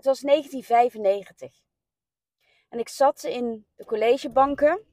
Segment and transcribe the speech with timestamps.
[0.00, 1.62] Het was 1995.
[2.68, 4.84] En ik zat in de collegebanken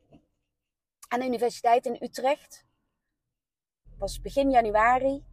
[1.07, 2.65] aan de Universiteit in Utrecht.
[3.89, 5.25] Het was begin januari.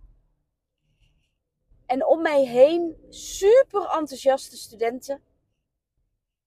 [1.87, 5.25] En om mij heen super enthousiaste studenten.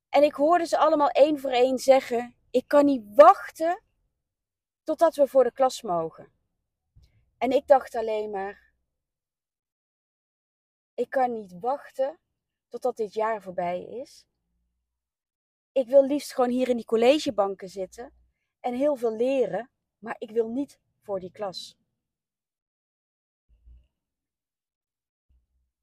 [0.09, 3.83] En ik hoorde ze allemaal één voor één zeggen: Ik kan niet wachten
[4.83, 6.31] totdat we voor de klas mogen.
[7.37, 8.73] En ik dacht alleen maar:
[10.93, 12.19] Ik kan niet wachten
[12.69, 14.25] totdat dit jaar voorbij is.
[15.71, 18.13] Ik wil liefst gewoon hier in die collegebanken zitten
[18.59, 21.77] en heel veel leren, maar ik wil niet voor die klas.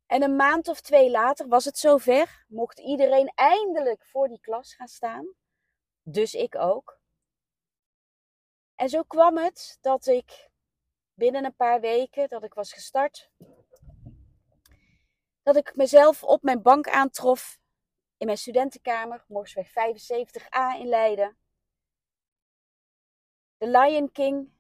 [0.07, 4.75] En een maand of twee later was het zover, mocht iedereen eindelijk voor die klas
[4.75, 5.35] gaan staan.
[6.03, 7.01] Dus ik ook.
[8.75, 10.51] En zo kwam het dat ik
[11.15, 13.31] binnen een paar weken dat ik was gestart,
[15.45, 17.59] dat ik mezelf op mijn bank aantrof
[18.17, 21.37] in mijn studentenkamer, Morsweg 75a in Leiden.
[23.57, 24.53] The Lion King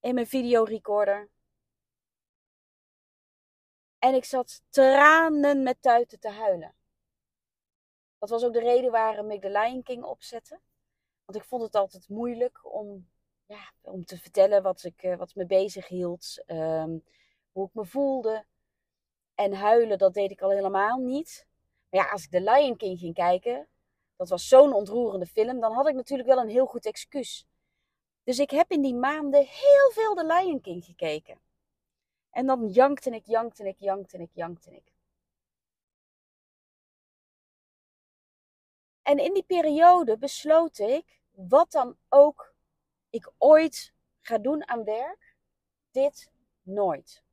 [0.00, 1.30] in mijn videorecorder.
[3.98, 6.74] En ik zat tranen met tuiten te huilen.
[8.18, 10.60] Dat was ook de reden waarom ik The Lion King opzette.
[11.24, 13.10] Want ik vond het altijd moeilijk om,
[13.46, 16.42] ja, om te vertellen wat, ik, eh, wat me bezig hield.
[16.46, 17.04] Um,
[17.52, 18.46] hoe ik me voelde.
[19.40, 21.46] En huilen, dat deed ik al helemaal niet.
[21.88, 23.68] Maar ja, als ik The Lion King ging kijken,
[24.16, 27.46] dat was zo'n ontroerende film, dan had ik natuurlijk wel een heel goed excuus.
[28.24, 31.40] Dus ik heb in die maanden heel veel The Lion King gekeken.
[32.30, 34.92] En dan jankte ik, jankte ik, jankte ik, jankte ik.
[39.02, 42.54] En in die periode besloot ik, wat dan ook
[43.10, 45.36] ik ooit ga doen aan werk,
[45.90, 46.30] dit
[46.62, 47.28] nooit.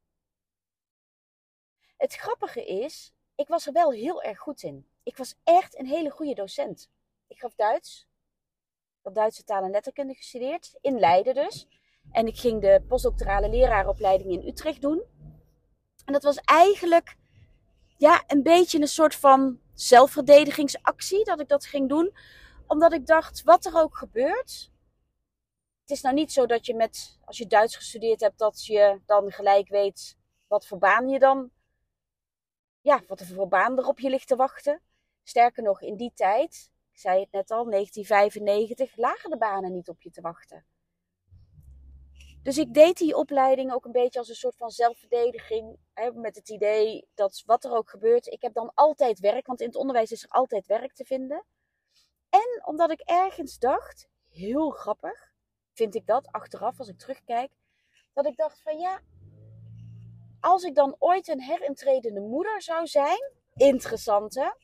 [1.98, 4.88] Het grappige is, ik was er wel heel erg goed in.
[5.04, 6.90] Ik was echt een hele goede docent.
[7.28, 8.08] Ik gaf Duits.
[8.98, 11.68] Ik had Duitse taal en letterkunde gestudeerd, in Leiden dus.
[12.12, 15.04] En ik ging de postdoctorale leraaropleiding in Utrecht doen.
[16.06, 17.16] En dat was eigenlijk
[17.98, 22.18] ja, een beetje een soort van zelfverdedigingsactie dat ik dat ging doen.
[22.68, 24.72] Omdat ik dacht, wat er ook gebeurt.
[25.82, 29.02] Het is nou niet zo dat je met, als je Duits gestudeerd hebt, dat je
[29.06, 31.52] dan gelijk weet wat voor baan je dan
[32.88, 34.82] ja, wat er voor baan er op je ligt te wachten.
[35.24, 39.90] Sterker nog, in die tijd, ik zei het net al, 1995, lagen de banen niet
[39.90, 40.66] op je te wachten.
[42.44, 45.78] Dus ik deed die opleiding ook een beetje als een soort van zelfverdediging.
[45.94, 49.46] Hè, met het idee dat wat er ook gebeurt, ik heb dan altijd werk.
[49.46, 51.46] Want in het onderwijs is er altijd werk te vinden.
[52.30, 55.34] En omdat ik ergens dacht, heel grappig,
[55.74, 57.52] vind ik dat achteraf als ik terugkijk.
[58.14, 59.02] Dat ik dacht van ja,
[60.48, 64.58] als ik dan ooit een herintredende moeder zou zijn, interessante,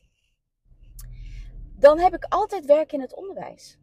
[1.78, 3.78] dan heb ik altijd werk in het onderwijs.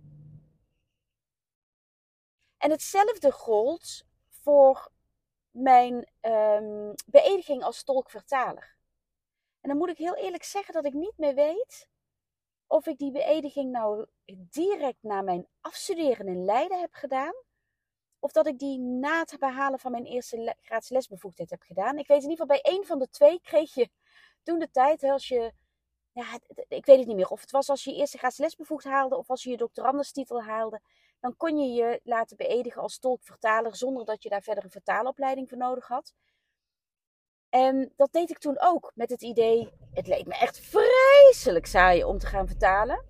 [2.58, 4.92] En hetzelfde gold voor
[5.52, 8.76] mijn um, beëdiging als tolkvertaler.
[9.62, 11.90] En dan moet ik heel eerlijk zeggen dat ik niet meer weet
[12.68, 17.34] of ik die beëdiging nou direct na mijn afstuderen in Leiden heb gedaan
[18.22, 21.98] of dat ik die na het behalen van mijn eerste graads lesbevoegdheid heb gedaan.
[21.98, 23.90] Ik weet in ieder geval, bij één van de twee kreeg je
[24.44, 25.54] toen de tijd, als je,
[26.12, 29.18] ja, ik weet het niet meer, of het was als je eerste graads lesbevoegd haalde
[29.18, 30.82] of als je je doctorandustitel haalde,
[31.20, 35.50] dan kon je je laten beëdigen als tolkvertaler zonder dat je daar verder een vertaalopleiding
[35.50, 36.14] voor nodig had.
[37.50, 42.04] En dat deed ik toen ook met het idee, het leek me echt vreselijk saai
[42.04, 43.06] om te gaan vertalen.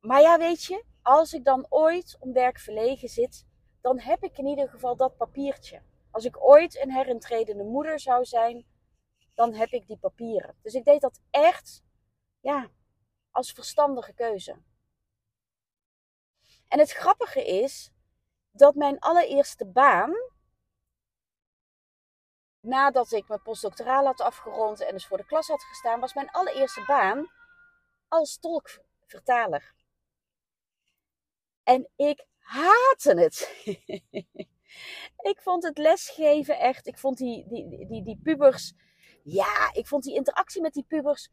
[0.00, 3.46] Maar ja, weet je, als ik dan ooit om werk verlegen zit,
[3.80, 5.82] dan heb ik in ieder geval dat papiertje.
[6.10, 8.66] Als ik ooit een herintredende moeder zou zijn,
[9.34, 10.56] dan heb ik die papieren.
[10.62, 11.82] Dus ik deed dat echt,
[12.40, 12.70] ja,
[13.30, 14.56] als verstandige keuze.
[16.68, 17.92] En het grappige is
[18.50, 20.12] dat mijn allereerste baan,
[22.60, 26.30] nadat ik mijn postdoctoraal had afgerond en dus voor de klas had gestaan, was mijn
[26.30, 27.30] allereerste baan
[28.08, 29.76] als tolkvertaler.
[31.68, 33.64] En ik haatte het.
[35.30, 36.86] ik vond het lesgeven echt.
[36.86, 38.74] Ik vond die, die, die, die pubers.
[39.22, 41.30] Ja, ik vond die interactie met die pubers,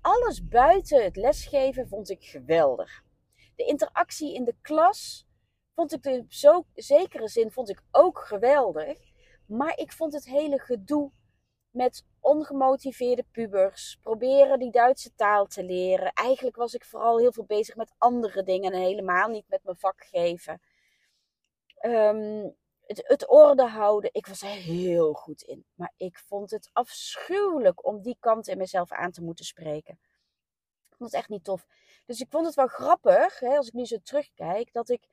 [0.00, 3.02] alles buiten het lesgeven, vond ik geweldig.
[3.56, 5.26] De interactie in de klas
[5.74, 8.98] vond ik in zo zekere zin vond ik ook geweldig.
[9.46, 11.12] Maar ik vond het hele gedoe
[11.78, 16.12] met ongemotiveerde pubers, proberen die Duitse taal te leren.
[16.12, 19.76] Eigenlijk was ik vooral heel veel bezig met andere dingen en helemaal niet met mijn
[19.76, 20.60] vak geven.
[21.80, 25.64] Um, het, het orde houden, ik was er heel goed in.
[25.74, 29.98] Maar ik vond het afschuwelijk om die kant in mezelf aan te moeten spreken.
[30.88, 31.66] Ik vond het echt niet tof.
[32.06, 35.08] Dus ik vond het wel grappig, hè, als ik nu zo terugkijk, dat ik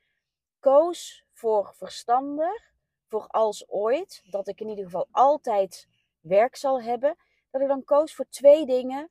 [0.59, 2.73] koos voor verstandig,
[3.07, 5.88] voor als ooit, dat ik in ieder geval altijd
[6.27, 7.16] werk zal hebben,
[7.50, 9.10] dat ik dan koos voor twee dingen.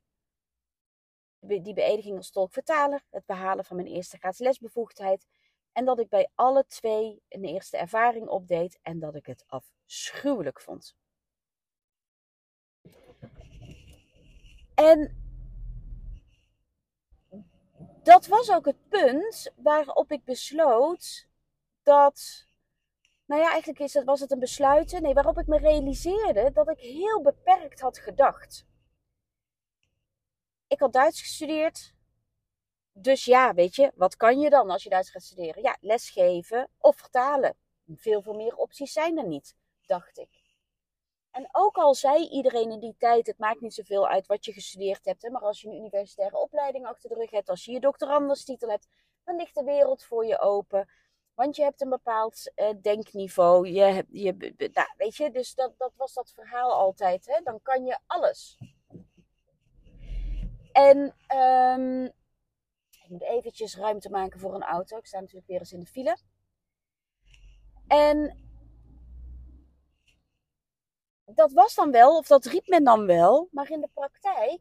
[1.41, 5.27] Die beëdiging als tolkvertaler, het behalen van mijn eerste gratis lesbevoegdheid
[5.73, 10.61] en dat ik bij alle twee een eerste ervaring opdeed en dat ik het afschuwelijk
[10.61, 10.97] vond.
[14.75, 15.25] En
[18.03, 21.29] dat was ook het punt waarop ik besloot
[21.83, 22.47] dat.
[23.27, 25.03] Nou ja, eigenlijk is was het een besluiten.
[25.03, 28.67] Nee, waarop ik me realiseerde dat ik heel beperkt had gedacht.
[30.67, 31.95] Ik had Duits gestudeerd.
[32.93, 35.63] Dus ja, weet je, wat kan je dan als je Duits gaat studeren?
[35.63, 37.57] Ja, lesgeven of vertalen.
[37.87, 39.57] Veel, veel meer opties zijn er niet,
[39.87, 40.45] dacht ik.
[41.31, 44.53] En ook al zei iedereen in die tijd, het maakt niet zoveel uit wat je
[44.53, 47.73] gestudeerd hebt, hè, maar als je een universitaire opleiding achter de rug hebt, als je
[47.73, 48.89] je doctoranderstitel hebt,
[49.25, 50.89] dan ligt de wereld voor je open.
[51.35, 53.69] Want je hebt een bepaald uh, denkniveau.
[53.69, 57.27] Je je, nou, weet je, dus dat, dat was dat verhaal altijd.
[57.27, 57.41] Hè?
[57.43, 58.59] Dan kan je alles.
[60.73, 62.05] En um,
[62.91, 64.97] ik moet eventjes ruimte maken voor een auto.
[64.97, 66.17] Ik sta natuurlijk weer eens in de file.
[67.87, 68.39] En
[71.25, 74.61] dat was dan wel, of dat riep men dan wel, maar in de praktijk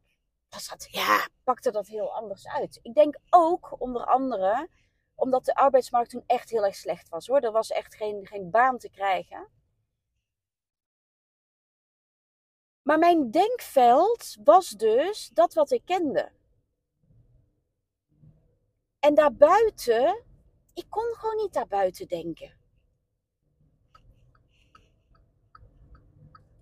[0.49, 2.79] was dat, ja, pakte dat heel anders uit.
[2.81, 4.69] Ik denk ook, onder andere,
[5.15, 7.39] omdat de arbeidsmarkt toen echt heel erg slecht was hoor.
[7.39, 9.47] Er was echt geen, geen baan te krijgen.
[12.81, 16.31] Maar mijn denkveld was dus dat wat ik kende.
[18.99, 20.23] En daarbuiten,
[20.73, 22.61] ik kon gewoon niet daarbuiten denken.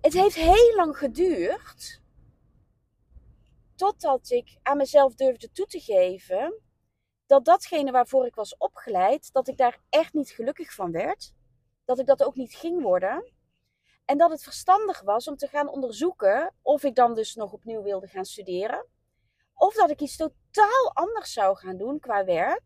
[0.01, 2.01] Het heeft heel lang geduurd
[3.75, 6.61] totdat ik aan mezelf durfde toe te geven
[7.31, 11.33] dat datgene waarvoor ik was opgeleid, dat ik daar echt niet gelukkig van werd.
[11.85, 13.33] Dat ik dat ook niet ging worden.
[14.05, 17.81] En dat het verstandig was om te gaan onderzoeken of ik dan dus nog opnieuw
[17.81, 18.85] wilde gaan studeren.
[19.53, 22.61] Of dat ik iets totaal anders zou gaan doen qua werk.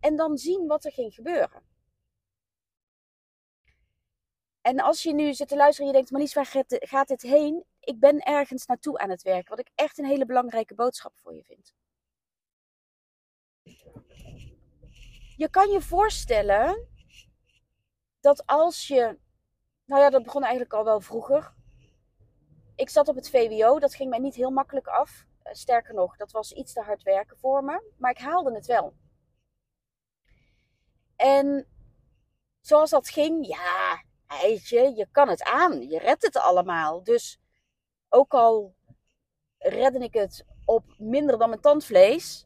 [0.00, 1.62] En dan zien wat er ging gebeuren.
[4.60, 7.64] En als je nu zit te luisteren en je denkt, Marlies, waar gaat dit heen?
[7.80, 9.50] Ik ben ergens naartoe aan het werken.
[9.50, 11.74] Wat ik echt een hele belangrijke boodschap voor je vind.
[15.36, 16.88] Je kan je voorstellen
[18.20, 19.18] dat als je.
[19.84, 21.54] Nou ja, dat begon eigenlijk al wel vroeger.
[22.74, 25.26] Ik zat op het VWO, dat ging mij niet heel makkelijk af.
[25.42, 27.92] Eh, sterker nog, dat was iets te hard werken voor me.
[27.98, 28.96] Maar ik haalde het wel.
[31.16, 31.66] En
[32.60, 35.88] zoals dat ging, ja, eitje, je kan het aan.
[35.88, 37.02] Je redt het allemaal.
[37.02, 37.40] Dus
[38.08, 38.74] ook al
[39.58, 42.45] redde ik het op minder dan mijn tandvlees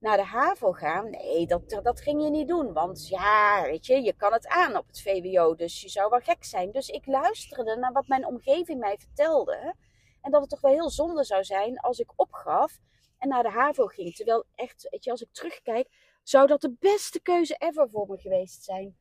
[0.00, 1.10] naar de HAVO gaan.
[1.10, 2.72] Nee, dat, dat ging je niet doen.
[2.72, 5.54] Want ja, weet je, je kan het aan op het VWO.
[5.54, 6.72] Dus je zou wel gek zijn.
[6.72, 9.74] Dus ik luisterde naar wat mijn omgeving mij vertelde.
[10.20, 12.78] En dat het toch wel heel zonde zou zijn als ik opgaf
[13.18, 14.14] en naar de HAVO ging.
[14.14, 15.88] Terwijl echt, weet je, als ik terugkijk,
[16.22, 18.96] zou dat de beste keuze ever voor me geweest zijn.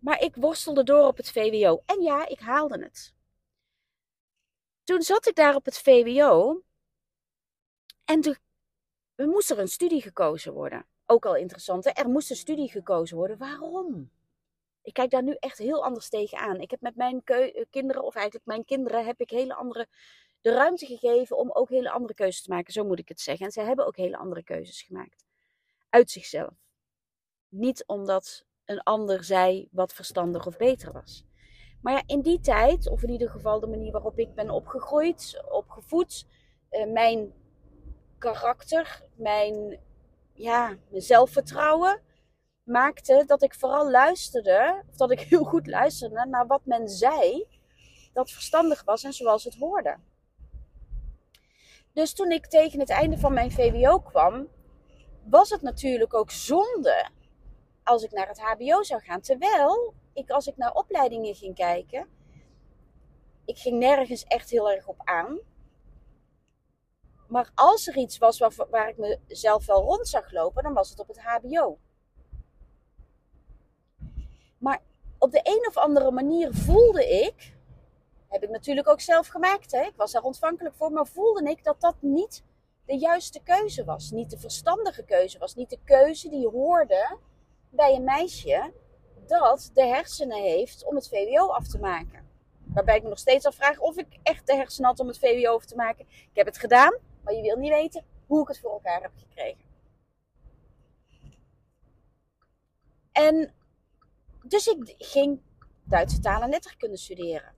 [0.00, 1.82] Maar ik worstelde door op het VWO.
[1.86, 3.14] En ja, ik haalde het.
[4.84, 6.62] Toen zat ik daar op het VWO.
[8.04, 8.36] En toen
[9.20, 10.86] er moest er een studie gekozen worden.
[11.06, 11.90] Ook al interessant, hè?
[11.90, 13.38] er moest een studie gekozen worden.
[13.38, 14.10] Waarom?
[14.82, 16.60] Ik kijk daar nu echt heel anders tegenaan.
[16.60, 19.88] Ik heb met mijn eh, kinderen, of eigenlijk mijn kinderen, heb ik hele andere
[20.40, 22.72] de ruimte gegeven om ook hele andere keuzes te maken.
[22.72, 23.46] Zo moet ik het zeggen.
[23.46, 25.24] En ze hebben ook hele andere keuzes gemaakt.
[25.88, 26.54] Uit zichzelf.
[27.48, 31.24] Niet omdat een ander zei wat verstandig of beter was.
[31.82, 35.42] Maar ja, in die tijd, of in ieder geval de manier waarop ik ben opgegroeid,
[35.50, 36.26] opgevoed,
[36.70, 37.32] uh, mijn
[38.20, 39.80] karakter, mijn,
[40.32, 42.00] ja, zelfvertrouwen
[42.62, 47.46] maakte dat ik vooral luisterde, of dat ik heel goed luisterde naar wat men zei
[48.12, 49.96] dat verstandig was en zoals het hoorde.
[51.92, 54.48] Dus toen ik tegen het einde van mijn VWO kwam,
[55.24, 57.08] was het natuurlijk ook zonde
[57.82, 59.20] als ik naar het HBO zou gaan.
[59.20, 62.08] Terwijl ik, als ik naar opleidingen ging kijken,
[63.44, 65.38] ik ging nergens echt heel erg op aan.
[67.30, 68.96] Maar als er iets was waar, waar ik
[69.26, 71.78] mezelf wel rond zag lopen, dan was het op het HBO.
[74.58, 74.82] Maar
[75.18, 77.54] op de een of andere manier voelde ik,
[78.28, 79.82] heb ik natuurlijk ook zelf gemaakt, hè?
[79.82, 82.42] ik was daar ontvankelijk voor, maar voelde ik dat dat niet
[82.86, 84.10] de juiste keuze was.
[84.10, 85.54] Niet de verstandige keuze was.
[85.54, 87.18] Niet de keuze die hoorde
[87.68, 88.72] bij een meisje
[89.26, 92.28] dat de hersenen heeft om het VWO af te maken.
[92.64, 95.54] Waarbij ik me nog steeds afvraag of ik echt de hersenen had om het VWO
[95.54, 96.06] af te maken.
[96.08, 99.12] Ik heb het gedaan, maar je wil niet weten hoe ik het voor elkaar heb
[99.16, 99.64] gekregen.
[103.12, 103.54] En
[104.42, 105.42] dus ik ging
[105.84, 107.54] Duitse taal en letterkunde studeren.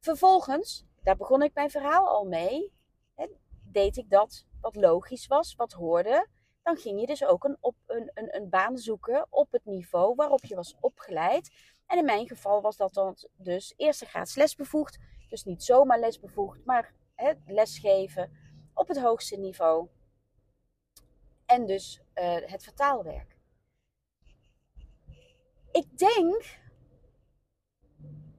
[0.00, 2.72] Vervolgens, daar begon ik mijn verhaal al mee,
[3.72, 6.26] deed ik dat wat logisch was, wat hoorde.
[6.62, 10.14] Dan ging je dus ook een, op, een, een, een baan zoeken op het niveau
[10.14, 11.50] waarop je was opgeleid.
[11.86, 14.98] En in mijn geval was dat dan dus eerste graads lesbevoegd.
[15.28, 18.30] Dus niet zomaar lesbevoegd, maar hè, lesgeven
[18.74, 19.88] op het hoogste niveau.
[21.46, 23.36] En dus uh, het vertaalwerk.
[25.72, 26.58] Ik denk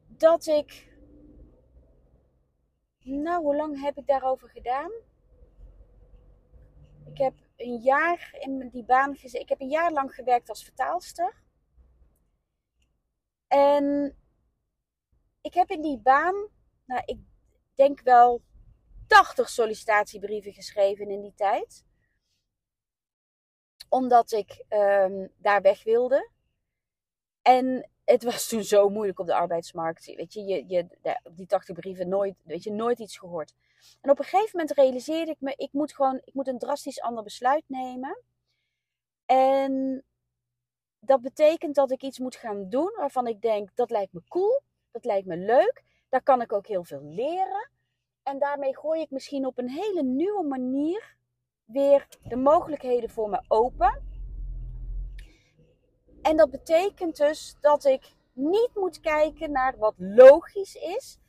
[0.08, 0.88] dat ik.
[3.00, 4.92] Nou, hoe lang heb ik daarover gedaan?
[7.06, 9.42] Ik heb een jaar in die baan gezeten.
[9.42, 11.44] Ik heb een jaar lang gewerkt als vertaalster.
[13.48, 14.16] En
[15.42, 16.48] ik heb in die baan,
[16.86, 17.20] nou, ik
[17.76, 18.42] denk wel
[19.10, 21.84] 80 sollicitatiebrieven geschreven in die tijd.
[23.90, 26.30] Omdat ik um, daar weg wilde.
[27.42, 30.06] En het was toen zo moeilijk op de arbeidsmarkt.
[30.06, 30.88] Weet je, je, je
[31.32, 33.54] die 80 brieven nooit, weet je, nooit iets gehoord.
[34.02, 37.02] En op een gegeven moment realiseerde ik me, ik moet gewoon, ik moet een drastisch
[37.02, 38.24] ander besluit nemen.
[39.26, 40.04] En
[41.00, 44.62] dat betekent dat ik iets moet gaan doen waarvan ik denk, dat lijkt me cool,
[44.92, 47.70] dat lijkt me leuk, daar kan ik ook heel veel leren.
[48.30, 51.16] En daarmee gooi ik misschien op een hele nieuwe manier
[51.66, 54.04] weer de mogelijkheden voor me open.
[56.22, 61.20] En dat betekent dus dat ik niet moet kijken naar wat logisch is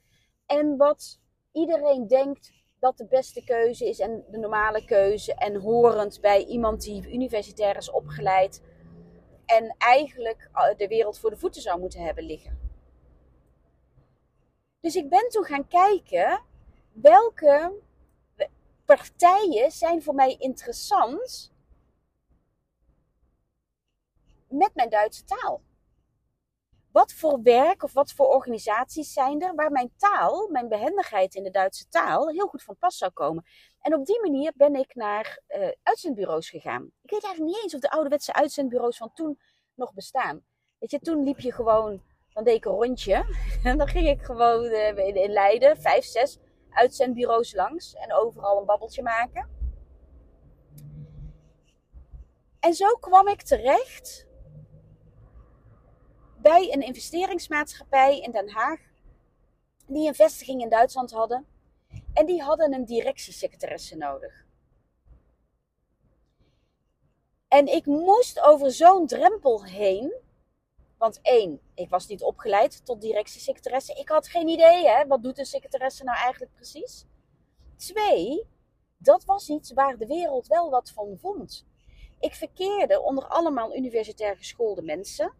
[0.46, 1.20] en wat
[1.52, 5.34] iedereen denkt dat de beste keuze is en de normale keuze.
[5.34, 8.62] En horend bij iemand die universitair is opgeleid.
[9.46, 12.58] En eigenlijk eh, de wereld voor de voeten zou moeten hebben liggen.
[14.80, 16.48] Dus ik ben toen gaan kijken
[17.02, 17.72] welke
[18.84, 21.52] partijen zijn voor mij interessant
[24.48, 25.62] met mijn Duitse taal
[26.92, 31.42] wat voor werk of wat voor organisaties zijn er waar mijn taal, mijn behendigheid in
[31.42, 33.44] de Duitse taal, heel goed van pas zou komen.
[33.80, 36.90] En op die manier ben ik naar uh, uitzendbureaus gegaan.
[37.02, 39.40] Ik weet eigenlijk niet eens of de ouderwetse uitzendbureaus van toen
[39.74, 40.44] nog bestaan.
[40.78, 42.02] Weet je, toen liep je gewoon,
[42.32, 43.24] dan deed een rondje.
[43.64, 46.38] En dan ging ik gewoon uh, in Leiden, vijf, zes
[46.70, 47.94] uitzendbureaus langs.
[47.94, 49.48] En overal een babbeltje maken.
[52.60, 54.26] En zo kwam ik terecht
[56.36, 58.80] bij een investeringsmaatschappij in Den Haag.
[59.86, 61.46] Die een vestiging in Duitsland hadden.
[62.12, 64.44] En die hadden een directiesecretaresse nodig.
[67.48, 70.12] En ik moest over zo'n drempel heen.
[70.98, 73.94] Want één, ik was niet opgeleid tot directiesecretaresse.
[73.94, 77.06] Ik had geen idee, hè, wat doet een secretaresse nou eigenlijk precies?
[77.76, 78.46] Twee,
[78.98, 81.66] dat was iets waar de wereld wel wat van vond.
[82.18, 85.34] Ik verkeerde onder allemaal universitair geschoolde mensen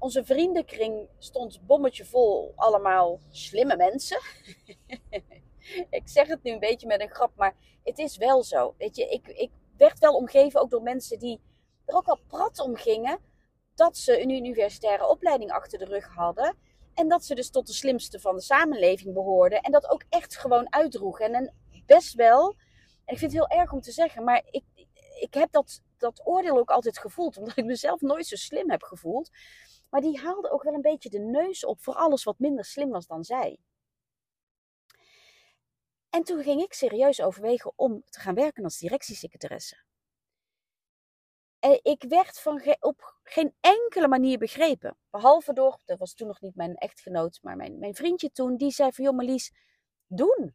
[0.00, 4.20] onze vriendenkring stond bommetje vol, allemaal slimme mensen.
[5.98, 8.74] ik zeg het nu een beetje met een grap, maar het is wel zo.
[8.78, 11.40] Weet je, ik, ik werd wel omgeven ook door mensen die
[11.84, 13.18] er ook al prat om gingen
[13.80, 16.56] dat ze een universitaire opleiding achter de rug hadden.
[16.94, 19.60] En dat ze dus tot de slimste van de samenleving behoorden.
[19.60, 21.34] En dat ook echt gewoon uitdroegen.
[21.34, 21.54] En
[21.86, 22.48] best wel,
[23.04, 24.64] en ik vind het heel erg om te zeggen, maar ik,
[25.20, 27.36] ik heb dat, dat oordeel ook altijd gevoeld.
[27.36, 29.30] Omdat ik mezelf nooit zo slim heb gevoeld.
[29.90, 32.90] Maar die haalde ook wel een beetje de neus op voor alles wat minder slim
[32.90, 33.58] was dan zij.
[36.10, 39.88] En toen ging ik serieus overwegen om te gaan werken als directiesecretaresse.
[41.60, 44.96] En ik werd van op geen enkele manier begrepen.
[45.10, 48.70] Behalve door, dat was toen nog niet mijn echtgenoot, maar mijn, mijn vriendje toen, die
[48.70, 49.52] zei van joh Marlies,
[50.06, 50.54] doen.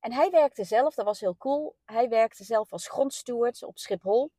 [0.00, 4.30] En hij werkte zelf, dat was heel cool, hij werkte zelf als grondsteward op Schiphol.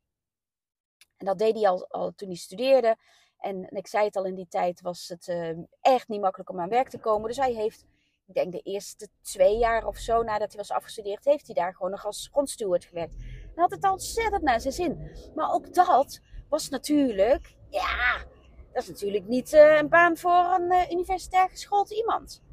[1.18, 2.98] En dat deed hij al, al toen hij studeerde.
[3.38, 6.60] En, ik zei het al in die tijd, was het uh, echt niet makkelijk om
[6.60, 7.28] aan werk te komen.
[7.28, 7.86] Dus hij heeft,
[8.26, 11.76] ik denk de eerste twee jaar of zo nadat hij was afgestudeerd, heeft hij daar
[11.76, 13.16] gewoon nog als grondsteward gewerkt.
[13.58, 15.12] En had het ontzettend naar zijn zin.
[15.36, 18.18] Maar ook dat was natuurlijk, ja,
[18.74, 22.44] Dat is natuurlijk niet uh, een baan voor een uh, universitair geschoold iemand.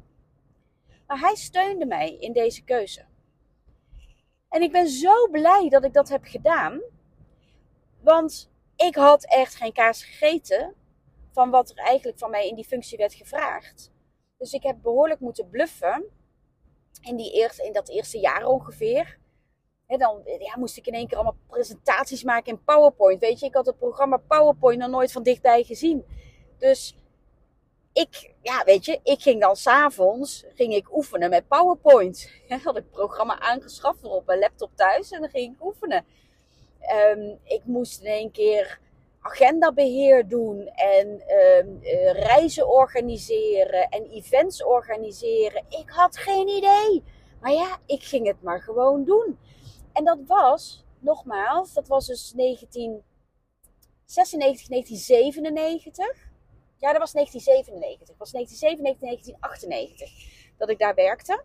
[1.07, 3.05] Maar hij steunde mij in deze keuze.
[4.49, 6.81] En ik ben zo blij dat ik dat heb gedaan.
[8.01, 10.73] Want ik had echt geen kaas gegeten
[11.31, 13.91] van wat er eigenlijk van mij in die functie werd gevraagd.
[14.37, 16.03] Dus ik heb behoorlijk moeten bluffen
[17.01, 19.23] in, die eerste, in dat eerste jaar ongeveer.
[19.87, 20.23] Dan
[20.55, 23.19] moest ik in één keer allemaal presentaties maken in PowerPoint.
[23.19, 26.05] Weet je, ik had het programma PowerPoint nog nooit van dichtbij gezien.
[26.57, 26.95] Dus
[27.93, 32.29] ik, ja, weet je, ik ging dan s'avonds ging ik oefenen met PowerPoint.
[32.47, 36.05] Ja, had ik het programma aangeschaft op mijn laptop thuis en dan ging ik oefenen.
[37.11, 38.79] Um, ik moest in één keer
[39.21, 45.65] agendabeheer doen en um, uh, reizen organiseren en events organiseren.
[45.69, 47.03] Ik had geen idee.
[47.41, 49.37] Maar ja, ik ging het maar gewoon doen.
[49.95, 56.29] En dat was, nogmaals, dat was dus 1996, 1997.
[56.77, 58.07] Ja, dat was 1997.
[58.07, 61.43] Dat was 1997, 1998 dat ik daar werkte.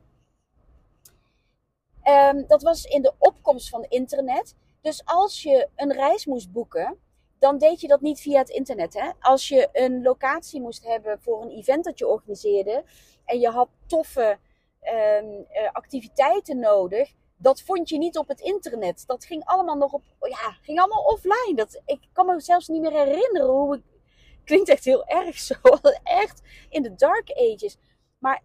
[2.04, 4.54] Um, dat was in de opkomst van internet.
[4.80, 6.98] Dus als je een reis moest boeken,
[7.38, 8.94] dan deed je dat niet via het internet.
[8.94, 9.10] Hè?
[9.20, 12.84] Als je een locatie moest hebben voor een event dat je organiseerde
[13.24, 14.38] en je had toffe
[14.82, 19.06] um, activiteiten nodig, dat vond je niet op het internet.
[19.06, 21.52] Dat ging allemaal nog op, ja, ging allemaal offline.
[21.54, 23.82] Dat, ik kan me zelfs niet meer herinneren hoe ik,
[24.44, 25.54] klinkt echt heel erg zo,
[26.02, 27.76] echt in de dark ages.
[28.18, 28.42] Maar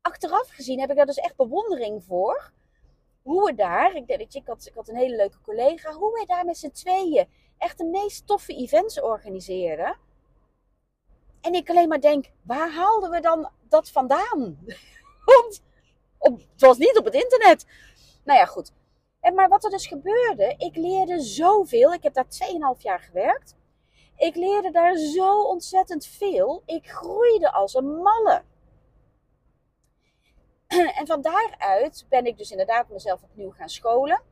[0.00, 2.52] achteraf gezien heb ik daar dus echt bewondering voor.
[3.22, 6.24] Hoe we daar, ik, weet ik, had, ik had een hele leuke collega, hoe wij
[6.24, 9.96] daar met z'n tweeën echt de meest toffe events organiseerden.
[11.40, 14.58] En ik alleen maar denk, waar haalden we dan dat vandaan?
[15.24, 15.62] Want
[16.18, 17.66] op, het was niet op het internet.
[18.24, 18.72] Nou ja, goed.
[19.20, 21.92] En maar wat er dus gebeurde, ik leerde zoveel.
[21.92, 22.26] Ik heb daar
[22.76, 23.56] 2,5 jaar gewerkt.
[24.16, 26.62] Ik leerde daar zo ontzettend veel.
[26.66, 28.42] Ik groeide als een malle.
[30.98, 34.22] En van daaruit ben ik dus inderdaad mezelf opnieuw gaan scholen.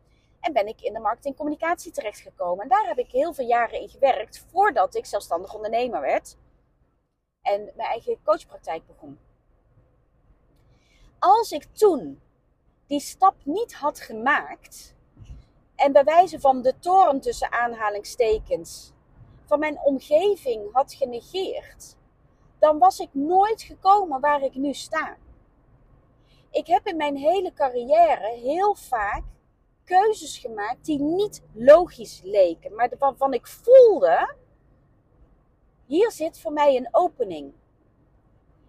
[0.41, 2.63] En ben ik in de marketingcommunicatie terechtgekomen.
[2.63, 6.37] En daar heb ik heel veel jaren in gewerkt voordat ik zelfstandig ondernemer werd.
[7.43, 9.19] En mijn eigen coachpraktijk begon.
[11.19, 12.21] Als ik toen
[12.89, 14.97] die stap niet had gemaakt.
[15.75, 18.93] En bij wijze van de toren tussen aanhalingstekens
[19.45, 21.97] van mijn omgeving had genegeerd.
[22.59, 25.17] Dan was ik nooit gekomen waar ik nu sta.
[26.51, 29.23] Ik heb in mijn hele carrière heel vaak
[29.85, 34.35] keuzes gemaakt die niet logisch leken, maar waarvan ik voelde:
[35.87, 37.53] hier zit voor mij een opening.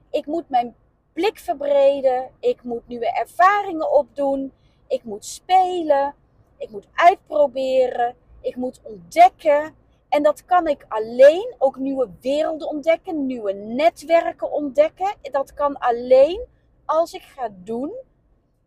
[0.10, 0.76] Ik moet mijn
[1.20, 4.54] blik verbreden, ik moet nieuwe ervaringen opdoen,
[4.88, 6.16] ik moet spelen,
[6.58, 9.76] ik moet uitproberen, ik moet ontdekken.
[10.10, 15.16] En dat kan ik alleen, ook nieuwe werelden ontdekken, nieuwe netwerken ontdekken.
[15.22, 16.46] Dat kan alleen
[16.86, 17.94] als ik ga doen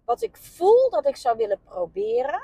[0.04, 2.42] wat ik voel dat ik zou willen proberen.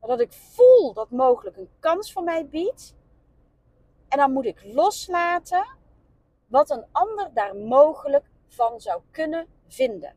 [0.00, 2.94] Dat ik voel dat mogelijk een kans voor mij biedt.
[4.08, 5.66] En dan moet ik loslaten
[6.46, 10.08] wat een ander daar mogelijk van zou kunnen vinden.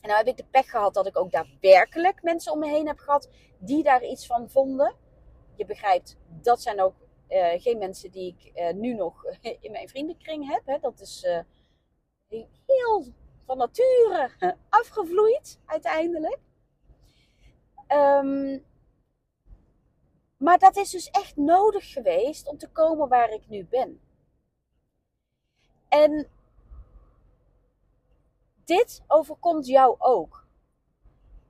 [0.00, 2.86] En nou heb ik de pech gehad dat ik ook daadwerkelijk mensen om me heen
[2.86, 4.94] heb gehad die daar iets van vonden.
[5.54, 6.94] Je begrijpt, dat zijn ook
[7.28, 9.24] uh, geen mensen die ik uh, nu nog
[9.60, 10.62] in mijn vriendenkring heb.
[10.66, 10.78] Hè.
[10.78, 11.40] Dat is uh,
[12.66, 13.04] heel
[13.46, 16.38] van nature afgevloeid uiteindelijk.
[17.88, 18.64] Um,
[20.36, 24.00] maar dat is dus echt nodig geweest om te komen waar ik nu ben.
[25.88, 26.28] En
[28.64, 30.46] dit overkomt jou ook.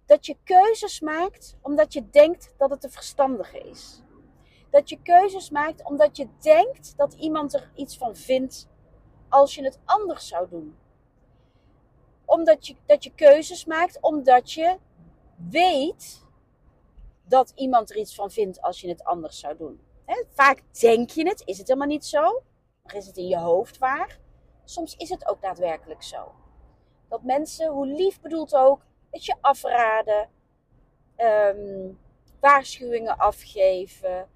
[0.07, 4.03] Dat je keuzes maakt omdat je denkt dat het te verstandige is.
[4.71, 8.69] Dat je keuzes maakt omdat je denkt dat iemand er iets van vindt
[9.29, 10.77] als je het anders zou doen
[12.25, 14.79] omdat je, dat je keuzes maakt omdat je
[15.37, 16.23] weet
[17.25, 19.81] dat iemand er iets van vindt als je het anders zou doen.
[20.35, 22.43] vaak denk je het, is het helemaal niet zo.
[22.83, 24.19] Maar is het in je hoofd waar?
[24.65, 26.33] Soms is het ook daadwerkelijk zo.
[27.15, 30.29] Dat mensen, hoe lief bedoeld ook, het je afraden,
[31.17, 31.89] ehm,
[32.41, 34.29] waarschuwingen afgeven,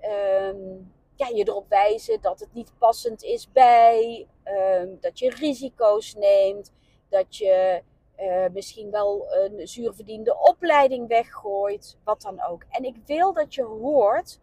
[0.00, 0.76] ehm,
[1.14, 6.72] ja, je erop wijzen dat het niet passend is bij, ehm, dat je risico's neemt,
[7.08, 7.82] dat je
[8.18, 12.64] uh, misschien wel een zuurverdiende opleiding weggooit, wat dan ook.
[12.70, 14.40] En ik wil dat je hoort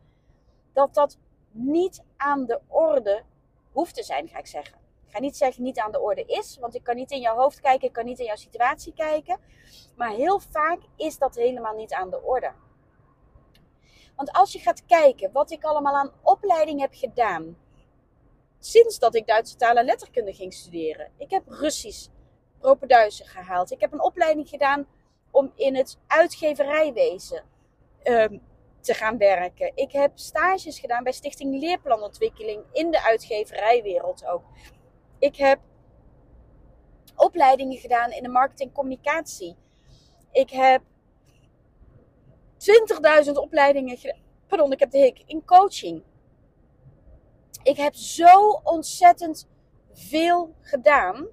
[0.74, 1.18] dat dat
[1.52, 3.24] niet aan de orde
[3.72, 4.87] hoeft te zijn, ga ik zeggen.
[5.08, 7.36] Ik ga niet zeggen niet aan de orde is, want ik kan niet in jouw
[7.36, 9.40] hoofd kijken, ik kan niet in jouw situatie kijken.
[9.96, 12.52] Maar heel vaak is dat helemaal niet aan de orde.
[14.16, 17.58] Want als je gaat kijken wat ik allemaal aan opleiding heb gedaan,
[18.60, 21.12] sinds dat ik Duitse taal en letterkunde ging studeren.
[21.18, 22.08] Ik heb Russisch
[22.60, 23.72] propeduizen gehaald.
[23.72, 24.88] Ik heb een opleiding gedaan
[25.32, 27.44] om in het uitgeverijwezen
[28.04, 28.42] um,
[28.82, 29.72] te gaan werken.
[29.76, 34.44] Ik heb stages gedaan bij Stichting Leerplanontwikkeling in de uitgeverijwereld ook.
[35.20, 35.60] Ik heb
[37.16, 39.56] opleidingen gedaan in de marketing communicatie.
[40.32, 40.82] Ik heb
[43.26, 44.20] 20.000 opleidingen gedaan.
[44.48, 46.04] Pardon, ik heb de hik in coaching.
[47.64, 49.48] Ik heb zo ontzettend
[49.94, 51.28] veel gedaan.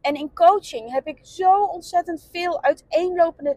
[0.00, 3.56] En in coaching heb ik zo ontzettend veel uiteenlopende.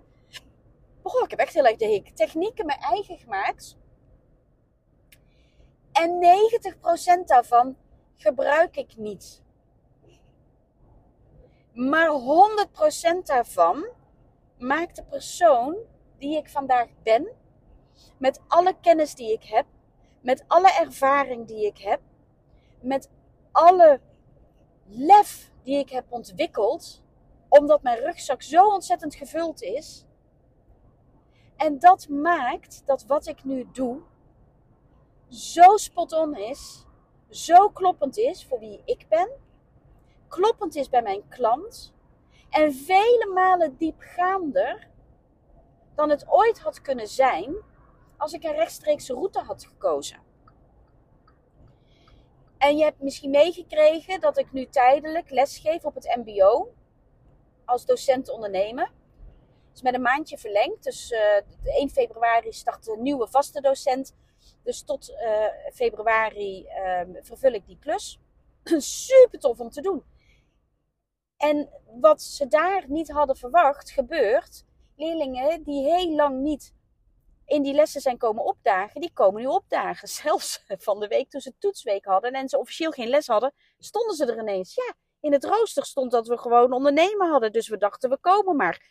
[1.01, 2.09] Oh, ik heb echt heel erg de hik.
[2.09, 3.77] Technieken mijn eigen gemaakt.
[5.91, 6.19] En
[7.21, 7.77] 90% daarvan
[8.17, 9.43] gebruik ik niet.
[11.73, 13.85] Maar 100% daarvan
[14.57, 15.77] maakt de persoon
[16.17, 17.31] die ik vandaag ben,
[18.17, 19.65] met alle kennis die ik heb,
[20.21, 22.01] met alle ervaring die ik heb,
[22.79, 23.09] met
[23.51, 23.99] alle
[24.85, 27.03] lef die ik heb ontwikkeld,
[27.49, 30.05] omdat mijn rugzak zo ontzettend gevuld is.
[31.55, 34.01] En dat maakt dat wat ik nu doe
[35.29, 36.86] zo spot on is,
[37.29, 39.29] zo kloppend is voor wie ik ben,
[40.27, 41.93] kloppend is bij mijn klant
[42.49, 44.87] en vele malen diepgaander
[45.95, 47.55] dan het ooit had kunnen zijn
[48.17, 50.25] als ik een rechtstreekse route had gekozen.
[52.57, 56.73] En je hebt misschien meegekregen dat ik nu tijdelijk lesgeef op het MBO
[57.65, 58.83] als docent ondernemen.
[59.67, 60.83] Het is met een maandje verlengd.
[60.83, 64.15] Dus uh, eh, 1 februari start de nieuwe vaste docent.
[64.67, 68.19] Dus tot uh, februari uh, vervul ik die klus.
[69.07, 70.03] Super tof om te doen.
[71.37, 74.65] En wat ze daar niet hadden verwacht, gebeurt.
[74.95, 76.73] Leerlingen die heel lang niet
[77.45, 80.07] in die lessen zijn komen opdagen, die komen nu opdagen.
[80.23, 84.15] Zelfs van de week toen ze toetsweek hadden en ze officieel geen les hadden, stonden
[84.15, 84.75] ze er ineens.
[84.75, 87.51] Ja, in het rooster stond dat we gewoon ondernemen hadden.
[87.51, 88.81] Dus we dachten, we komen maar.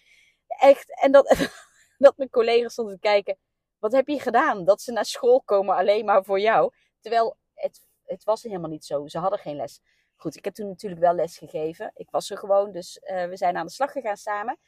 [0.47, 1.01] Echt.
[1.01, 1.37] En dat,
[1.99, 3.39] dat mijn collega's stonden te kijken.
[3.79, 4.65] Wat heb je gedaan?
[4.65, 6.73] Dat ze naar school komen alleen maar voor jou.
[7.01, 9.07] Terwijl het, het was helemaal niet zo.
[9.07, 9.81] Ze hadden geen les.
[10.17, 11.91] Goed, ik heb toen natuurlijk wel les gegeven.
[11.95, 14.59] Ik was er gewoon, dus uh, we zijn aan de slag gegaan samen.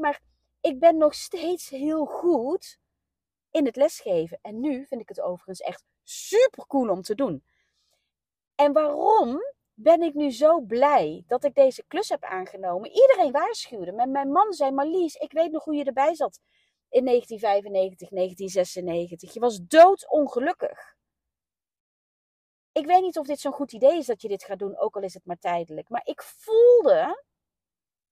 [0.00, 0.20] maar
[0.60, 2.78] ik ben nog steeds heel goed
[3.50, 4.38] in het lesgeven.
[4.42, 7.44] En nu vind ik het overigens echt super cool om te doen.
[8.54, 9.40] En waarom
[9.74, 12.90] ben ik nu zo blij dat ik deze klus heb aangenomen?
[12.90, 13.92] Iedereen waarschuwde.
[13.92, 16.40] Met mijn man zei: Marlies, ik weet nog hoe je erbij zat
[16.90, 19.34] in 1995, 1996.
[19.34, 20.96] Je was doodongelukkig.
[22.72, 24.96] Ik weet niet of dit zo'n goed idee is dat je dit gaat doen, ook
[24.96, 25.88] al is het maar tijdelijk.
[25.88, 27.24] Maar ik voelde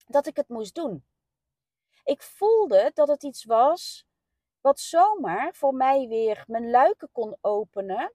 [0.07, 1.05] dat ik het moest doen.
[2.05, 4.07] Ik voelde dat het iets was
[4.61, 8.15] wat zomaar voor mij weer mijn luiken kon openen.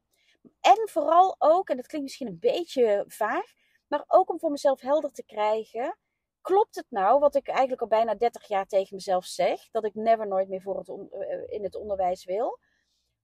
[0.62, 3.54] En vooral ook, en dat klinkt misschien een beetje vaag,
[3.88, 5.98] maar ook om voor mezelf helder te krijgen.
[6.42, 9.96] Klopt het nou, wat ik eigenlijk al bijna 30 jaar tegen mezelf zeg, dat ik
[9.96, 10.98] never nooit meer voor het eh,
[11.48, 12.60] in het onderwijs wil?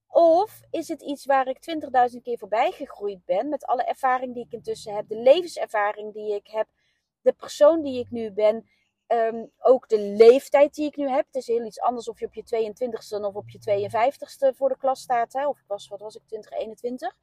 [0.07, 1.57] Of is het iets waar ik
[2.13, 6.35] 20.000 keer voorbij gegroeid ben, met alle ervaring die ik intussen heb, de levenservaring die
[6.35, 6.67] ik heb,
[7.21, 8.65] de persoon die ik nu ben,
[9.07, 11.25] Ehm, ook de leeftijd die ik nu heb.
[11.25, 14.69] Het is heel iets anders of je op je 22ste of op je 52ste voor
[14.69, 15.33] de klas staat.
[15.33, 15.47] Hè?
[15.47, 17.17] Of was, wat was ik, 2021.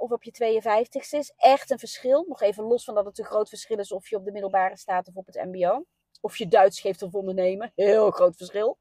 [0.00, 2.24] Of op je 52ste is echt een verschil.
[2.28, 4.76] Nog even los van dat het een groot verschil is of je op de middelbare
[4.76, 5.84] staat of op het MBO.
[6.20, 7.72] Of je Duits geeft of ondernemen.
[7.74, 8.78] Heel groot verschil.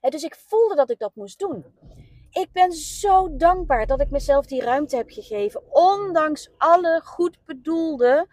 [0.00, 1.64] dus ik voelde dat ik dat moest doen.
[2.30, 5.62] Ik ben zo dankbaar dat ik mezelf die ruimte heb gegeven.
[5.74, 8.26] Ondanks alle goed bedoelde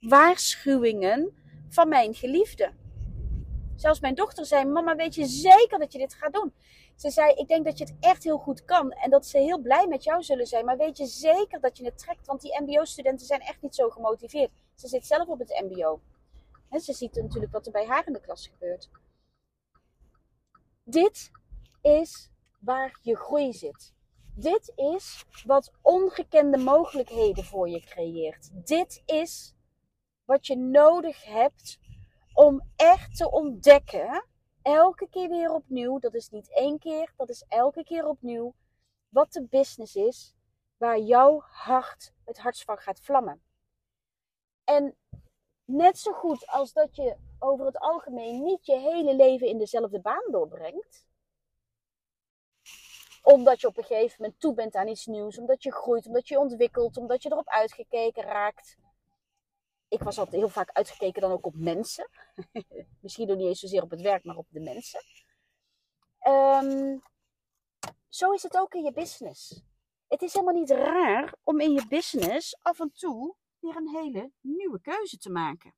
[0.00, 1.34] waarschuwingen
[1.68, 2.72] van mijn geliefde.
[3.76, 6.54] Zelfs mijn dochter zei: Mama, weet je zeker dat je dit gaat doen?
[6.94, 9.58] Ze zei: Ik denk dat je het echt heel goed kan en dat ze heel
[9.58, 10.64] blij met jou zullen zijn.
[10.64, 12.26] Maar weet je zeker dat je het trekt?
[12.26, 14.50] Want die MBO-studenten zijn echt niet zo gemotiveerd.
[14.74, 16.00] Ze zit zelf op het MBO.
[16.70, 18.90] En ze ziet natuurlijk wat er bij haar in de klas gebeurt.
[20.84, 21.30] Dit
[21.82, 22.30] is
[22.60, 23.92] waar je groei zit.
[24.36, 28.50] Dit is wat ongekende mogelijkheden voor je creëert.
[28.66, 29.54] Dit is
[30.24, 31.78] wat je nodig hebt
[32.32, 34.24] om echt te ontdekken,
[34.64, 38.54] elke keer weer opnieuw, dat is niet één keer, dat is elke keer opnieuw,
[39.08, 40.34] wat de business is
[40.76, 43.42] waar jouw hart het hardst van gaat vlammen.
[44.64, 44.96] En
[45.64, 50.00] net zo goed als dat je over het algemeen niet je hele leven in dezelfde
[50.00, 51.06] baan doorbrengt,
[53.22, 56.28] omdat je op een gegeven moment toe bent aan iets nieuws, omdat je groeit, omdat
[56.28, 58.76] je ontwikkelt, omdat je erop uitgekeken raakt
[59.94, 62.08] ik was altijd heel vaak uitgekeken dan ook op mensen.
[63.02, 65.00] Misschien nog niet eens zozeer op het werk, maar op de mensen.
[66.28, 67.02] Um,
[68.08, 69.62] zo is het ook in je business.
[70.08, 74.30] Het is helemaal niet raar om in je business af en toe weer een hele
[74.40, 75.74] nieuwe keuze te maken.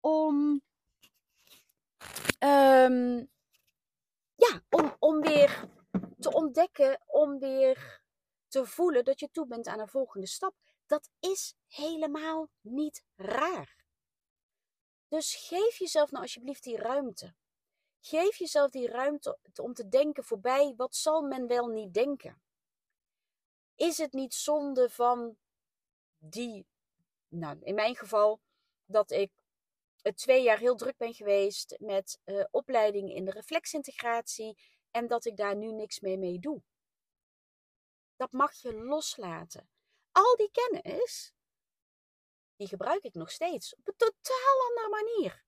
[0.00, 0.62] Om,
[2.38, 3.16] ehm,
[4.34, 5.68] ja, om, om weer
[6.18, 8.00] te ontdekken, om weer
[8.48, 10.54] te voelen dat je toe bent aan een volgende stap.
[10.88, 13.76] Dat is helemaal niet raar.
[15.08, 17.34] Dus geef jezelf nou alsjeblieft die ruimte.
[18.00, 22.42] Geef jezelf die ruimte om te denken voorbij, wat zal men wel niet denken?
[23.74, 25.36] Is het niet zonde van
[26.18, 26.66] die,
[27.28, 28.40] nou in mijn geval,
[28.84, 29.32] dat ik
[30.14, 34.58] twee jaar heel druk ben geweest met uh, opleiding in de reflexintegratie
[34.90, 36.62] en dat ik daar nu niks mee mee doe.
[38.16, 39.68] Dat mag je loslaten.
[40.18, 41.34] Al die kennis,
[42.56, 45.44] die gebruik ik nog steeds op een totaal andere manier.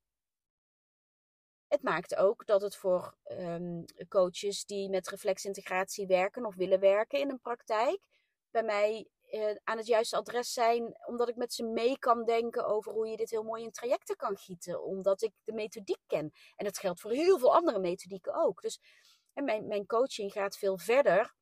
[1.67, 7.19] Het maakt ook dat het voor um, coaches die met reflexintegratie werken of willen werken
[7.19, 8.01] in een praktijk,
[8.51, 12.67] bij mij uh, aan het juiste adres zijn, omdat ik met ze mee kan denken
[12.67, 16.33] over hoe je dit heel mooi in trajecten kan gieten, omdat ik de methodiek ken.
[16.57, 18.63] En dat geldt voor heel veel andere methodieken ook.
[18.63, 18.81] Dus
[19.33, 21.35] en mijn, mijn coaching gaat veel verder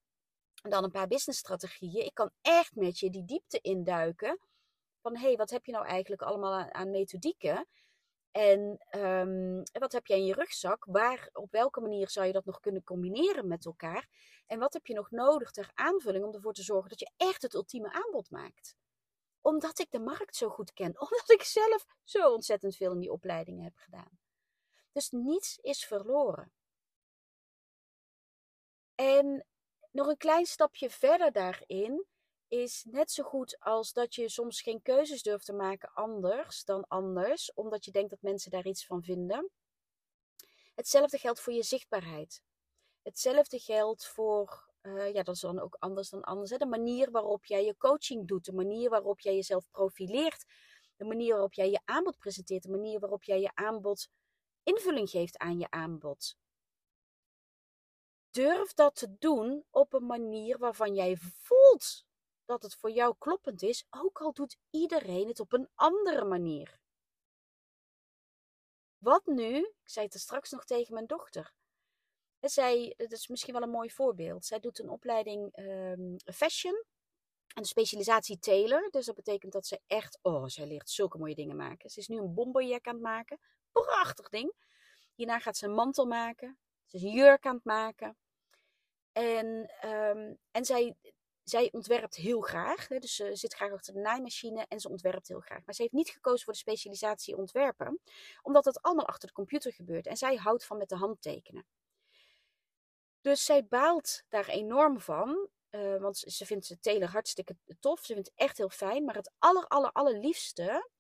[0.63, 2.05] dan een paar businessstrategieën.
[2.05, 4.39] Ik kan echt met je die diepte induiken.
[5.01, 7.67] Van hé, hey, wat heb je nou eigenlijk allemaal aan, methodieken?
[8.31, 10.85] En um, wat heb jij in je rugzak?
[10.85, 14.09] Waar, op welke manier zou je dat nog kunnen combineren met elkaar?
[14.47, 17.43] En wat heb je nog nodig ter aanvulling om ervoor te zorgen dat je echt
[17.43, 18.77] het ultieme aanbod maakt?
[19.41, 21.01] Omdat ik de markt zo goed ken.
[21.01, 24.19] Omdat ik zelf zo ontzettend veel in die opleidingen heb gedaan.
[24.93, 26.53] Dus niets is verloren.
[28.95, 29.47] En
[29.99, 32.07] nog een klein stapje verder daarin
[32.49, 36.87] is net zo goed als dat je soms geen keuzes durft te maken anders dan
[36.89, 39.51] anders, omdat je denkt dat mensen daar iets van vinden.
[40.75, 42.43] Hetzelfde geldt voor je zichtbaarheid.
[43.03, 46.51] Hetzelfde geldt voor, uh, ja, dat is dan ook anders dan anders.
[46.51, 50.45] De manier waarop jij je coaching doet, de manier waarop jij jezelf profileert,
[50.97, 54.09] de manier waarop jij je aanbod presenteert, de manier waarop jij je aanbod
[54.63, 56.37] invulling geeft aan je aanbod
[58.31, 62.07] durf dat te doen op een manier waarvan jij voelt
[62.45, 66.81] dat het voor jou kloppend is, ook al doet iedereen het op een andere manier.
[68.99, 69.57] Wat nu?
[69.57, 71.53] Ik zei het er straks nog tegen mijn dochter.
[72.41, 74.45] Zij, dat is misschien wel een mooi voorbeeld.
[74.45, 76.85] Zij doet een opleiding um, fashion
[77.55, 78.91] en specialisatie tailor.
[78.91, 81.91] Dus dat betekent dat ze echt, oh, zij leert zulke mooie dingen maken.
[81.91, 83.41] Ze is nu een bomberjack aan het maken.
[83.73, 84.53] Prachtig ding.
[85.15, 86.59] Hierna gaat ze een mantel maken.
[86.89, 88.17] Ze is een jurk aan het maken.
[89.13, 90.97] En, um, en zij,
[91.43, 92.89] zij ontwerpt heel graag.
[92.89, 95.65] Hè, dus ze zit graag achter de naaimachine en ze ontwerpt heel graag.
[95.65, 98.01] Maar ze heeft niet gekozen voor de specialisatie ontwerpen,
[98.43, 100.07] omdat dat allemaal achter de computer gebeurt.
[100.07, 101.67] En zij houdt van met de hand tekenen.
[103.21, 105.49] Dus zij baalt daar enorm van.
[105.71, 108.05] Uh, want ze vindt ze teler hartstikke tof.
[108.05, 109.05] Ze vindt het echt heel fijn.
[109.05, 110.91] Maar het aller, aller, allerliefste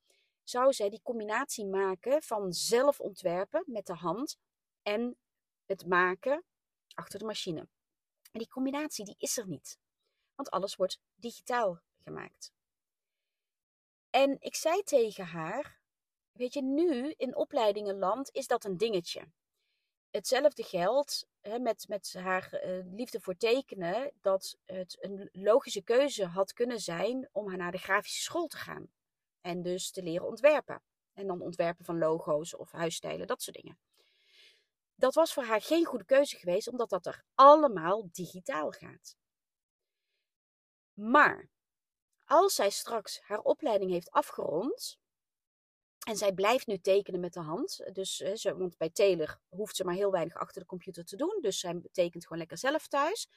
[0.42, 4.36] zou zij die combinatie maken van zelf ontwerpen met de hand
[4.82, 5.16] en
[5.68, 6.44] het maken
[6.94, 7.68] achter de machine.
[8.32, 9.78] En die combinatie die is er niet.
[10.34, 12.52] Want alles wordt digitaal gemaakt.
[14.10, 15.80] En ik zei tegen haar,
[16.32, 19.28] weet je, nu in opleidingenland is dat een dingetje.
[20.10, 26.26] Hetzelfde geldt hè, met, met haar uh, liefde voor tekenen, dat het een logische keuze
[26.26, 28.90] had kunnen zijn om haar naar de grafische school te gaan.
[29.40, 30.82] En dus te leren ontwerpen.
[31.12, 33.78] En dan ontwerpen van logo's of huisstijlen, dat soort dingen
[34.98, 39.16] dat was voor haar geen goede keuze geweest, omdat dat er allemaal digitaal gaat.
[40.92, 41.50] Maar
[42.24, 44.98] als zij straks haar opleiding heeft afgerond
[46.06, 49.84] en zij blijft nu tekenen met de hand, dus ze, want bij Taylor hoeft ze
[49.84, 53.28] maar heel weinig achter de computer te doen, dus zij tekent gewoon lekker zelf thuis.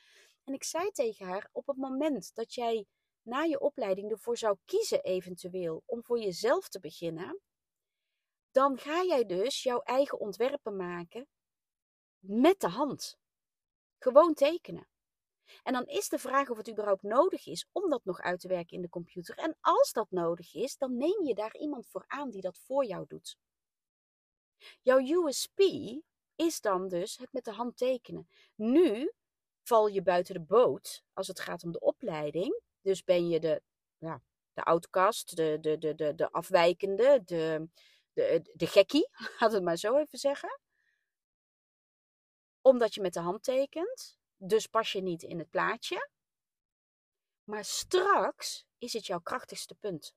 [0.44, 2.86] En ik zei tegen haar: op het moment dat jij
[3.22, 7.40] na je opleiding ervoor zou kiezen, eventueel om voor jezelf te beginnen,
[8.52, 11.28] dan ga jij dus jouw eigen ontwerpen maken
[12.22, 13.18] met de hand.
[13.98, 14.88] Gewoon tekenen.
[15.64, 18.48] En dan is de vraag of het überhaupt nodig is om dat nog uit te
[18.48, 19.38] werken in de computer.
[19.38, 22.86] En als dat nodig is, dan neem je daar iemand voor aan die dat voor
[22.86, 23.38] jou doet.
[24.82, 25.60] Jouw USP
[26.36, 28.28] is dan dus het met de hand tekenen.
[28.56, 29.12] Nu
[29.64, 32.62] val je buiten de boot als het gaat om de opleiding.
[32.82, 33.62] Dus ben je de,
[33.98, 34.22] ja,
[34.54, 37.68] de outcast, de, de, de, de, de afwijkende, de,
[38.14, 40.60] de, de gekkie, laat het maar zo even zeggen
[42.62, 44.20] omdat je met de hand tekent.
[44.38, 46.10] Dus pas je niet in het plaatje.
[47.44, 50.14] Maar straks is het jouw krachtigste punt.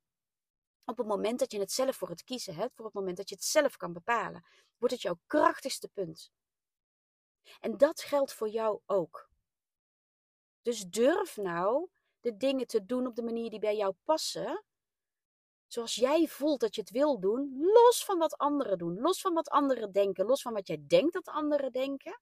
[0.85, 3.29] Op het moment dat je het zelf voor het kiezen hebt, voor het moment dat
[3.29, 4.45] je het zelf kan bepalen,
[4.79, 6.33] wordt het jouw krachtigste punt.
[7.61, 9.29] En dat geldt voor jou ook.
[10.63, 11.89] Dus durf nou
[12.21, 14.65] de dingen te doen op de manier die bij jou passen.
[15.67, 19.35] Zoals jij voelt dat je het wil doen, los van wat anderen doen, los van
[19.35, 22.21] wat anderen denken, los van wat jij denkt dat anderen denken.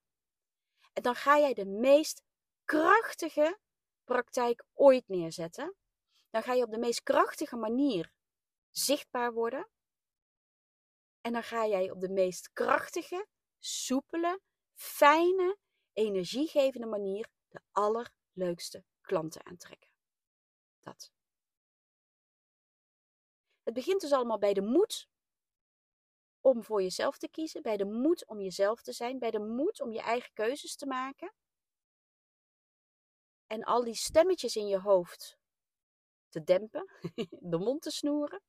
[0.93, 2.23] En dan ga jij de meest
[2.65, 3.59] krachtige
[4.05, 5.77] praktijk ooit neerzetten.
[6.31, 8.13] Dan ga je op de meest krachtige manier
[8.71, 9.69] zichtbaar worden.
[11.21, 13.27] En dan ga jij op de meest krachtige,
[13.59, 14.41] soepele,
[14.75, 15.59] fijne,
[15.93, 19.91] energiegevende manier de allerleukste klanten aantrekken.
[20.81, 21.13] Dat.
[23.63, 25.09] Het begint dus allemaal bij de moed
[26.43, 29.81] om voor jezelf te kiezen, bij de moed om jezelf te zijn, bij de moed
[29.81, 31.33] om je eigen keuzes te maken.
[33.47, 35.39] En al die stemmetjes in je hoofd
[36.29, 36.91] te dempen,
[37.53, 38.43] de mond te snoeren.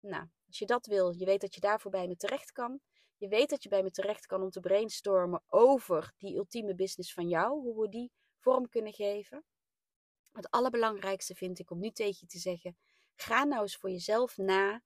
[0.00, 2.80] Nou, als je dat wil, je weet dat je daarvoor bij me terecht kan.
[3.16, 7.12] Je weet dat je bij me terecht kan om te brainstormen over die ultieme business
[7.12, 9.44] van jou, hoe we die vorm kunnen geven.
[10.32, 12.76] Het allerbelangrijkste vind ik om nu tegen je te zeggen:
[13.14, 14.82] ga nou eens voor jezelf na.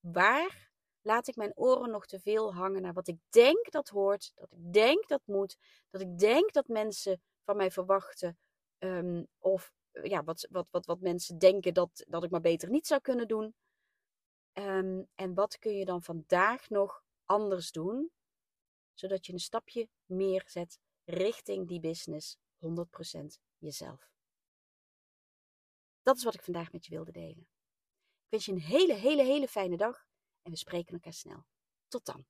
[0.00, 0.72] Waar
[1.04, 4.52] laat ik mijn oren nog te veel hangen naar wat ik denk dat hoort, dat
[4.52, 5.56] ik denk dat moet,
[5.90, 8.38] dat ik denk dat mensen van mij verwachten,
[8.78, 12.86] um, of ja, wat, wat, wat, wat mensen denken dat, dat ik maar beter niet
[12.86, 13.54] zou kunnen doen.
[14.52, 18.10] Um, en wat kun je dan vandaag nog anders doen,
[18.94, 22.68] zodat je een stapje meer zet richting die business 100%
[23.58, 24.12] jezelf.
[26.02, 27.48] Dat is wat ik vandaag met je wilde delen.
[28.24, 30.06] Ik wens je een hele, hele, hele fijne dag
[30.44, 31.44] en we spreken elkaar snel.
[31.88, 32.24] Tot dan.